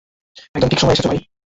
[0.55, 1.19] একদম ঠিক সময়ে এসেছ ভাই।